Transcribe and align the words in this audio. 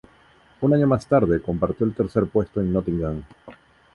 Un 0.61 0.73
año 0.73 0.87
más 0.87 1.05
tarde, 1.07 1.43
compartió 1.43 1.85
el 1.85 1.93
tercer 1.93 2.25
puesto 2.25 2.59
en 2.59 2.73
Nottingham. 2.73 3.23